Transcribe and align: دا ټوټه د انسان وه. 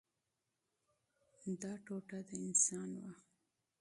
دا 1.61 1.71
ټوټه 1.85 2.19
د 2.27 2.29
انسان 2.47 2.89
وه. 3.01 3.11